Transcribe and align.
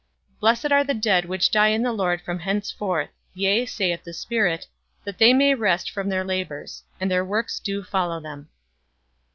"Blessed 0.39 0.71
are 0.71 0.83
the 0.83 0.95
dead 0.95 1.25
which 1.25 1.51
die 1.51 1.67
in 1.67 1.83
the 1.83 1.91
Lord 1.93 2.21
from 2.21 2.39
henceforth: 2.39 3.11
Yea, 3.35 3.67
saith 3.67 4.03
the 4.03 4.13
Spirit, 4.15 4.65
that 5.03 5.19
they 5.19 5.31
may 5.31 5.53
rest 5.53 5.91
from 5.91 6.09
their 6.09 6.23
labors; 6.23 6.81
and 6.99 7.11
their 7.11 7.23
works 7.23 7.59
do 7.59 7.83
follow 7.83 8.19
them." 8.19 8.49